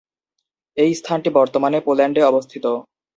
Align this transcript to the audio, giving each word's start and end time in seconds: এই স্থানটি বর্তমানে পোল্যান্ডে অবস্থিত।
এই 0.77 0.91
স্থানটি 0.93 1.29
বর্তমানে 1.35 1.77
পোল্যান্ডে 1.81 2.21
অবস্থিত। 2.23 2.65